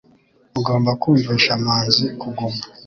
Ugomba 0.59 0.91
kumvisha 1.01 1.51
manzi 1.65 2.05
kuguma 2.19 2.61